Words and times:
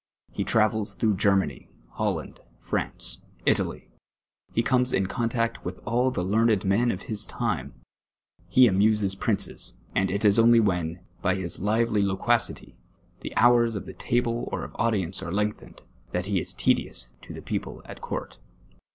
He 0.31 0.43
travels 0.43 0.95
throu«^h 0.95 1.15
Germany, 1.15 1.69
Ilolland, 1.99 2.39
France, 2.59 3.19
Italy; 3.45 3.87
he 4.51 4.63
comes 4.63 4.93
in 4.93 5.05
contact 5.05 5.63
with 5.63 5.79
all 5.85 6.09
the 6.09 6.23
learned 6.23 6.65
men 6.65 6.89
of 6.89 7.03
his 7.03 7.23
time; 7.27 7.75
he 8.49 8.65
amuses 8.65 9.13
princes, 9.13 9.77
and 9.93 10.09
it 10.09 10.25
is 10.25 10.39
only 10.39 10.59
when, 10.59 11.01
by 11.21 11.35
his 11.35 11.59
lively 11.59 12.01
loquacity, 12.01 12.75
the 13.19 13.37
hours 13.37 13.75
of 13.75 13.85
the 13.85 13.93
table 13.93 14.49
or 14.51 14.63
of 14.63 14.75
audience 14.79 15.21
are 15.21 15.29
lenp^thened, 15.29 15.81
that 16.13 16.25
he 16.25 16.39
is 16.39 16.51
tedious 16.55 17.13
to 17.21 17.31
the 17.31 17.41
people 17.43 17.83
at 17.85 18.01
court. 18.01 18.39